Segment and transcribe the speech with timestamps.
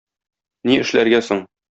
[0.71, 1.45] Ни эшләргә соң?